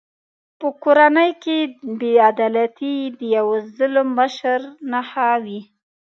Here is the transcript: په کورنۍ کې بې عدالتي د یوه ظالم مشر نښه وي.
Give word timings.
په 0.59 0.67
کورنۍ 0.83 1.31
کې 1.43 1.57
بې 1.99 2.11
عدالتي 2.29 2.95
د 3.17 3.19
یوه 3.35 3.57
ظالم 3.75 4.07
مشر 4.19 4.59
نښه 4.91 5.29
وي. 5.43 5.61